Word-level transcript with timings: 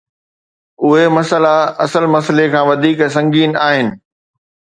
اهي 0.87 1.09
مسئلا 1.17 1.53
اصل 1.85 2.03
مسئلي 2.15 2.45
کان 2.53 2.63
وڌيڪ 2.69 2.97
سنگين 3.15 3.51
آهن. 3.69 3.87